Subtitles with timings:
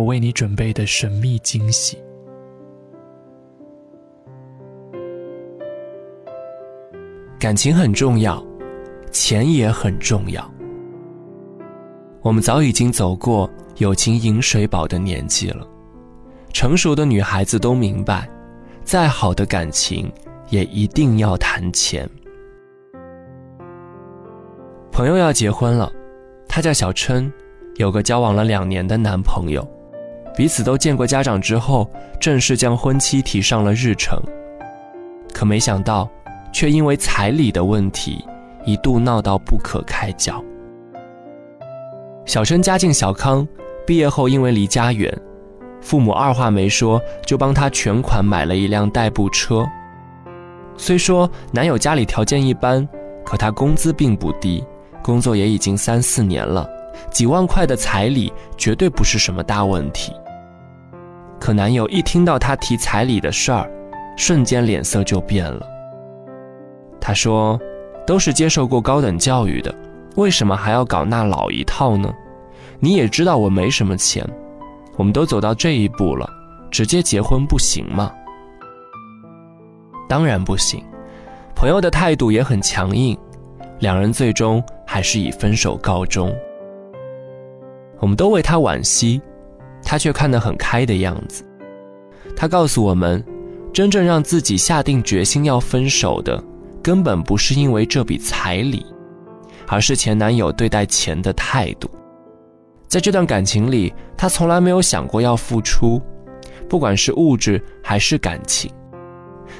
[0.00, 1.98] 我为你准备的神秘惊喜。
[7.38, 8.42] 感情很重要，
[9.10, 10.50] 钱也很重要。
[12.22, 15.68] 我们早已经走过友情饮水饱的年纪了，
[16.50, 18.26] 成熟的女孩子都明白，
[18.82, 20.10] 再好的感情
[20.48, 22.08] 也一定要谈钱。
[24.90, 25.92] 朋友要结婚了，
[26.48, 27.30] 她叫小琛，
[27.76, 29.66] 有个交往了两年的男朋友，
[30.40, 31.86] 彼此都见过家长之后，
[32.18, 34.18] 正式将婚期提上了日程。
[35.34, 36.08] 可没想到。
[36.50, 38.24] 却因为彩礼的问题，
[38.64, 40.42] 一度闹到不可开交。
[42.24, 43.46] 小陈家境小康，
[43.86, 45.14] 毕业后因为离家远，
[45.82, 49.64] 父母二话没说就帮他全款买了一辆代步车。
[50.76, 52.88] 虽说男友家里条件一般，
[53.24, 54.64] 可他工资并不低，
[55.02, 56.66] 工作也已经三四年了，
[57.12, 60.12] 几万块的彩礼绝对不是什么大问题。
[61.40, 63.68] 可男友一听到她提彩礼的事儿，
[64.16, 65.66] 瞬间脸色就变了。
[67.00, 67.58] 他说
[68.06, 69.74] ：“都是接受过高等教育的，
[70.16, 72.12] 为什么还要搞那老一套呢？
[72.78, 74.24] 你也知道我没什么钱，
[74.96, 76.28] 我们都走到这一步了，
[76.70, 78.12] 直接结婚不行吗？”
[80.08, 80.84] 当然不行。
[81.54, 83.16] 朋友的态度也很强硬，
[83.80, 86.34] 两人最终还是以分手告终。
[87.98, 89.20] 我们都为他惋惜，
[89.82, 91.44] 他却看得很开的样子。
[92.36, 93.24] 他告诉我们，
[93.72, 96.42] 真正让自己下定决心要分手的。
[96.82, 98.86] 根本不是因为这笔彩礼，
[99.66, 101.90] 而是前男友对待钱的态度。
[102.88, 106.00] 在这段感情里，他从来没有想过要付出，
[106.70, 108.70] 不管是物质还是感情。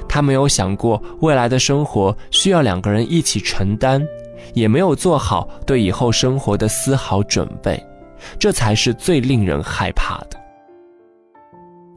[0.09, 4.03] 他没有想过未来的生活需要两个人一起承担，
[4.55, 7.81] 也没有做好对以后生活的丝毫准备，
[8.39, 10.39] 这才是最令人害怕的。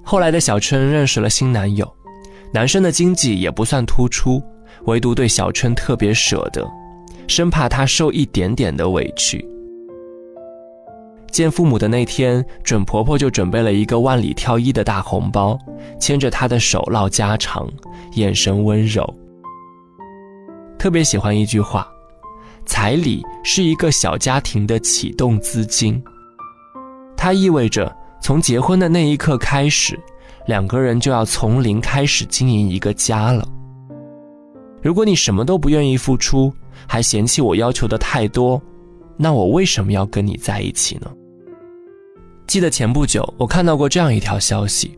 [0.03, 1.91] 后来的小春认识了新男友，
[2.53, 4.43] 男生的经济也不算突出。
[4.87, 6.69] 唯独对小春特别舍得，
[7.27, 9.43] 生怕她受一点点的委屈。
[11.31, 15.59] 见父母的那天，准婆婆就准备了一个万里挑一的大红包，
[15.99, 17.67] 牵着她的手唠家常，
[18.13, 19.09] 眼神温柔。
[20.79, 21.89] 特别喜欢一句话
[22.67, 26.03] ：“彩礼是一个小家庭的启动资金。”
[27.25, 27.91] 它意味着
[28.21, 29.99] 从结婚的那一刻开始，
[30.47, 33.49] 两个人就要从零开始经营一个家了。
[34.83, 36.53] 如果你什么都不愿意付出，
[36.87, 38.61] 还嫌弃我要求的太多，
[39.17, 41.11] 那我为什么要跟你在一起呢？
[42.47, 44.95] 记得前不久我看到过这样一条消息：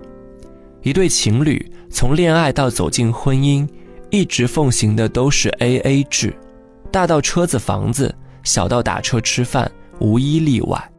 [0.83, 3.65] 一对情侣从恋爱到走进婚姻，
[4.11, 6.37] 一直奉行的都是 A A 制，
[6.91, 8.13] 大到车子房子，
[8.43, 9.71] 小到打车吃饭，
[10.01, 10.91] 无一例外。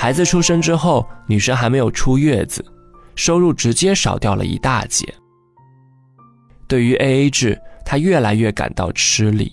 [0.00, 2.64] 孩子出生之后，女生还没有出月子，
[3.16, 5.06] 收入直接少掉了一大截。
[6.66, 9.52] 对于 A A 制，她越来越感到吃力。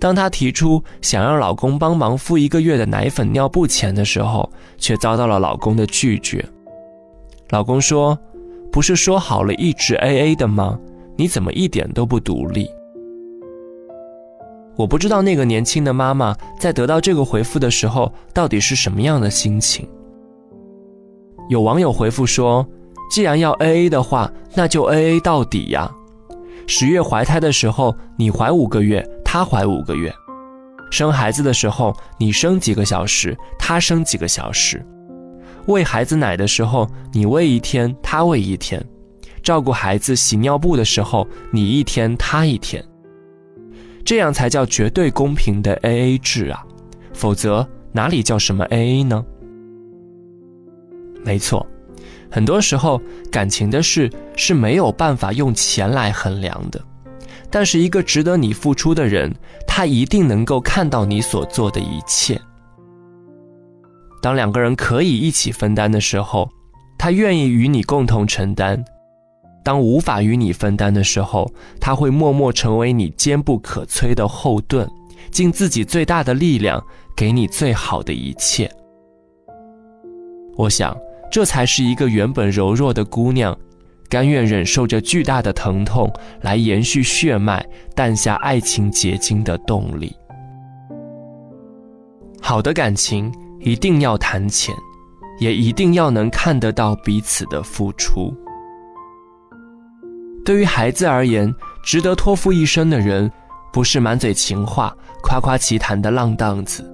[0.00, 6.44] 当她提出想让老公帮忙付一个月的奶粉、尿布钱的时候，却遭到了老公的拒绝。
[7.50, 8.18] 老公说
[8.72, 10.76] ：“不是说好了一直 A A 的吗？
[11.16, 12.68] 你怎么一点都不独立？”
[14.76, 19.88] 我不知道那个年轻的妈妈在得到这个回复的时候到底是什么样的心情。
[21.48, 22.66] 有网友回复说
[23.10, 25.90] ：“既然要 A A 的话，那就 A A 到底呀。”
[26.66, 30.10] 十月怀胎的时候，你怀五个月，他怀五个月；
[30.90, 34.78] 生孩子的时候，你生几个小时，他生几个小时；
[35.66, 38.80] 喂孩子奶的时候，你喂一天，他喂一天；
[39.42, 42.82] 照顾孩子洗尿布的时候，你一天，他一天。
[44.04, 46.62] 这样才叫绝对公平的 A A 制啊！
[47.12, 49.24] 否则哪里叫什么 A A 呢？
[51.24, 51.66] 没错。
[52.30, 56.82] 很多时候，感情的事是没有办法用钱来衡量的，
[57.48, 59.32] 但是一个值得你付出的人，
[59.66, 62.40] 他一定能够看到你所做的一切。
[64.20, 66.50] 当两个人可以一起分担的时候，
[66.98, 68.76] 他愿意与你共同承担；
[69.64, 71.50] 当无法与你分担的时候，
[71.80, 74.86] 他会默默成为你坚不可摧的后盾，
[75.30, 76.80] 尽自己最大的力量
[77.16, 78.70] 给你最好的一切。
[80.56, 80.94] 我想，
[81.32, 83.56] 这才是一个原本柔弱的姑娘，
[84.08, 86.12] 甘愿忍受着巨大的疼痛
[86.42, 90.14] 来延续血脉、诞下爱情结晶的动力。
[92.40, 94.74] 好的感情一定要谈钱，
[95.40, 98.32] 也一定要能看得到彼此的付出。
[100.44, 101.52] 对于孩子而言，
[101.82, 103.30] 值得托付一生的人，
[103.72, 106.84] 不是满嘴情话、夸夸其谈的浪荡子，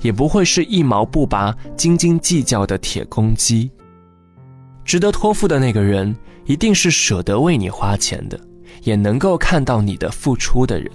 [0.00, 3.70] 也不会是一毛不拔、斤斤计较的铁公鸡。
[4.82, 6.16] 值得托付的那个人，
[6.46, 8.40] 一定是舍得为你花钱的，
[8.82, 10.90] 也能够看到你的付出的人。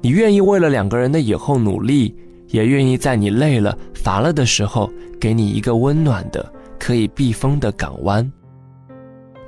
[0.00, 2.16] 你愿意为了两个人的以后努力，
[2.48, 4.90] 也愿意在你累了、乏了的时候，
[5.20, 8.28] 给你一个温暖的、可以避风的港湾。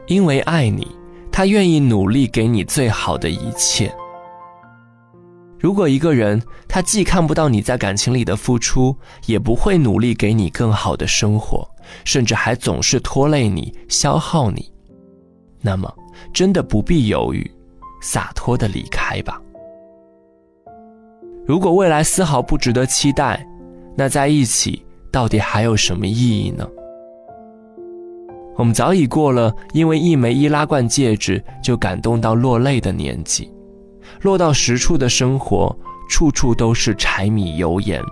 [0.06, 0.86] 因为爱你。
[1.32, 3.92] 他愿意努力给你最好的一切。
[5.58, 8.96] 如果一个人他既看不到你在感情里的付出，
[9.26, 11.68] 也不会努力给你更好的生活，
[12.04, 14.72] 甚至还总是拖累你、消耗你，
[15.60, 15.92] 那么
[16.32, 17.50] 真的不必犹豫，
[18.00, 19.40] 洒脱的离开吧。
[21.46, 23.46] 如果未来丝毫不值得期待，
[23.96, 26.66] 那在一起到底还有什么意义呢？
[28.56, 33.50] 我们早已过了因为一枚易拉罐戒指就感动到落泪的年纪，
[34.22, 35.74] 落到实处的生活，
[36.10, 38.02] 处处都是柴米油盐，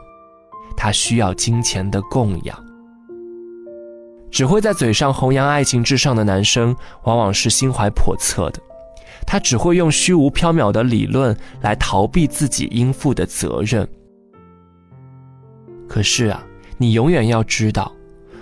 [0.77, 2.65] 他需要金钱的供养。
[4.31, 6.75] 只会在嘴上弘扬爱情至上的男生，
[7.05, 8.61] 往往是心怀叵测的，
[9.27, 13.87] 他只会用虚无缥缈的理论来逃避自己应负的责任。
[15.89, 16.43] 可是啊，
[16.77, 17.91] 你永远要知道。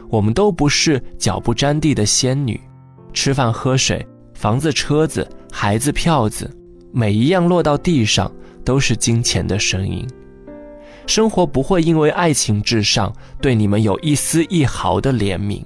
[0.09, 2.61] 我们都不是脚不沾地的仙女，
[3.13, 6.51] 吃饭喝水、房子车子、孩子票子，
[6.93, 8.31] 每一样落到地上
[8.65, 10.07] 都是金钱的声音。
[11.07, 15.63] 生活不会因为爱情至上对你们有一丝一毫的怜悯。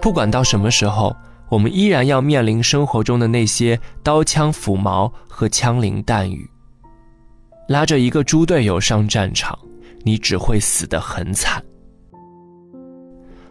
[0.00, 1.14] 不管到什么时候，
[1.48, 6.48] 我们依然要面临生活中的那些刀枪斧矛和枪林弹雨。
[7.68, 9.58] 拉着一个猪队友上战场，
[10.02, 11.62] 你只会死得很惨。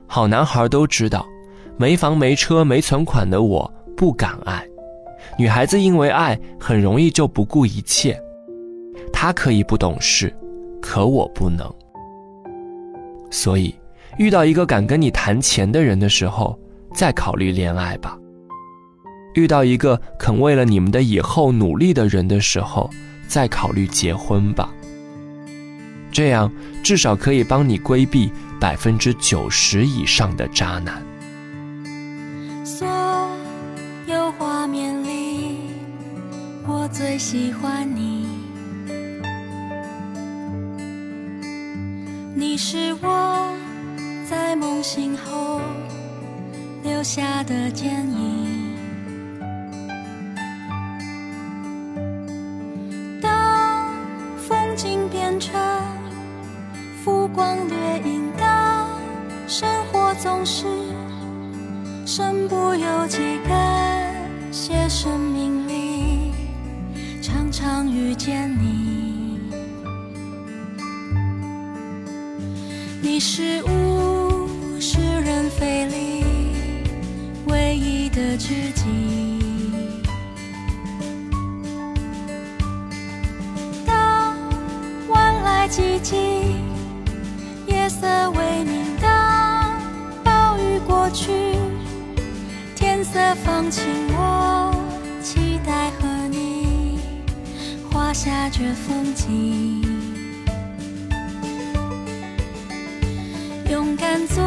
[0.07, 1.25] 好男孩都知道，
[1.77, 4.63] 没房没车没存款的我不敢爱。
[5.37, 8.19] 女孩子因为爱很容易就不顾一切。
[9.11, 10.33] 她可以不懂事，
[10.81, 11.73] 可我不能。
[13.31, 13.73] 所以，
[14.17, 16.59] 遇到一个敢跟你谈钱的人的时候，
[16.93, 18.17] 再考虑恋爱吧。
[19.33, 22.87] 遇到一个肯为了你们的以后努力的人的时候，
[23.27, 24.69] 再考虑结婚吧。
[26.11, 26.51] 这样
[26.83, 28.31] 至少可以帮你规避。
[28.63, 31.03] 百分之九十以上的渣男。
[32.65, 32.87] 所
[34.07, 35.57] 有画面里，
[36.65, 38.25] 我最喜欢你。
[42.33, 43.53] 你是我
[44.29, 45.59] 在梦醒后
[46.83, 48.77] 留下的剪影。
[53.21, 53.93] 当
[54.37, 55.53] 风景变成
[57.03, 57.82] 浮光掠影。
[60.23, 60.65] 总是
[62.05, 64.15] 身不由己，感
[64.53, 66.31] 谢生命里
[67.21, 69.37] 常常遇见你。
[73.01, 74.47] 你是物
[74.79, 76.23] 是人非里
[77.47, 78.85] 唯一的知己。
[83.85, 84.37] 当
[85.09, 86.32] 晚来寂静，
[93.13, 94.73] 色放晴，我
[95.21, 96.99] 期待和你
[97.91, 99.83] 画下这风景。
[103.69, 104.43] 勇敢做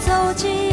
[0.00, 0.65] 走进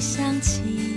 [0.00, 0.87] 想，起。